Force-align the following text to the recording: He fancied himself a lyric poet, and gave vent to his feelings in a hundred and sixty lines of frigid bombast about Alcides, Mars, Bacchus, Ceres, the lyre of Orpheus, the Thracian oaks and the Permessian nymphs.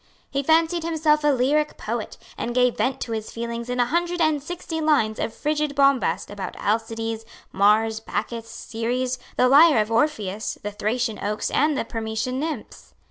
He 0.31 0.41
fancied 0.41 0.83
himself 0.83 1.23
a 1.23 1.27
lyric 1.27 1.77
poet, 1.77 2.17
and 2.35 2.55
gave 2.55 2.75
vent 2.77 2.99
to 3.01 3.11
his 3.11 3.29
feelings 3.29 3.69
in 3.69 3.79
a 3.79 3.85
hundred 3.85 4.19
and 4.19 4.41
sixty 4.41 4.81
lines 4.81 5.19
of 5.19 5.31
frigid 5.31 5.75
bombast 5.75 6.31
about 6.31 6.55
Alcides, 6.55 7.23
Mars, 7.51 7.99
Bacchus, 7.99 8.49
Ceres, 8.49 9.19
the 9.37 9.47
lyre 9.47 9.77
of 9.79 9.91
Orpheus, 9.91 10.55
the 10.63 10.71
Thracian 10.71 11.23
oaks 11.23 11.51
and 11.51 11.77
the 11.77 11.85
Permessian 11.85 12.39
nymphs. 12.39 12.95